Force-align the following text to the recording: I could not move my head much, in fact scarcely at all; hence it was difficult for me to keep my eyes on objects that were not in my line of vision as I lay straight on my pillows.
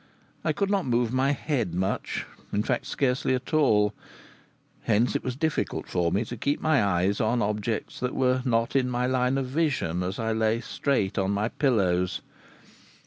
I 0.43 0.51
could 0.51 0.71
not 0.71 0.87
move 0.87 1.13
my 1.13 1.31
head 1.31 1.75
much, 1.75 2.25
in 2.51 2.63
fact 2.63 2.87
scarcely 2.87 3.35
at 3.35 3.53
all; 3.53 3.93
hence 4.85 5.15
it 5.15 5.23
was 5.23 5.35
difficult 5.35 5.87
for 5.87 6.11
me 6.11 6.25
to 6.25 6.35
keep 6.37 6.59
my 6.59 6.83
eyes 6.83 7.21
on 7.21 7.43
objects 7.43 7.99
that 7.99 8.15
were 8.15 8.41
not 8.43 8.75
in 8.75 8.89
my 8.89 9.05
line 9.05 9.37
of 9.37 9.45
vision 9.45 10.01
as 10.01 10.17
I 10.17 10.31
lay 10.31 10.59
straight 10.59 11.19
on 11.19 11.29
my 11.29 11.49
pillows. 11.49 12.21